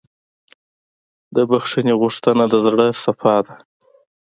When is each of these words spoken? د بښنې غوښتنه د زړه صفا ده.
د 1.35 1.37
بښنې 1.49 1.93
غوښتنه 2.01 2.43
د 2.51 2.55
زړه 2.65 2.87
صفا 3.03 3.35
ده. 3.45 3.55